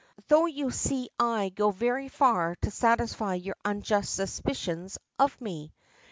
[0.29, 5.73] Though you see I go very far to satisfy your unjust suspicions of me.